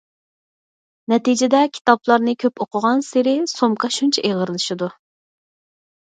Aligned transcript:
نەتىجىدە 1.11 1.59
كىتابلارنى 1.75 2.33
كۆپ 2.43 2.63
ئوقۇغانسېرى 2.65 3.33
سومكا 3.51 3.91
شۇنچە 3.99 4.23
ئېغىرلىشىدۇ. 4.31 4.89